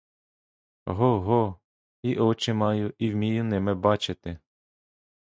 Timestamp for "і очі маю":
2.03-2.93